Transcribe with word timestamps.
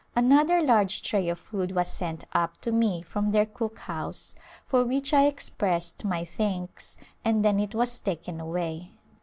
Another 0.15 0.63
large 0.63 1.03
tray 1.03 1.29
of 1.29 1.37
food 1.37 1.75
was 1.75 1.87
sent 1.87 2.23
up 2.33 2.59
to 2.61 2.71
me 2.71 3.03
from 3.03 3.29
their 3.29 3.45
cook 3.45 3.77
house, 3.77 4.33
for 4.65 4.83
which 4.83 5.13
I 5.13 5.27
expressed 5.27 6.05
my 6.05 6.25
thanks 6.25 6.97
and 7.23 7.45
then 7.45 7.59
it 7.59 7.75
was 7.75 7.99
taken 8.01 8.39
away. 8.41 8.93